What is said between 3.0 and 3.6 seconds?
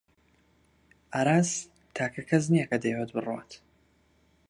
بڕوات.